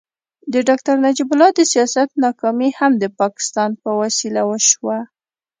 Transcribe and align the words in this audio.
د 0.53 0.55
ډاکټر 0.67 0.95
نجیب 1.05 1.29
الله 1.33 1.49
د 1.53 1.59
سیاست 1.73 2.09
ناکامي 2.25 2.69
هم 2.79 2.91
د 2.97 3.05
پاکستان 3.21 3.69
په 3.81 3.89
وسیله 4.01 4.41
وشوه. 4.49 4.97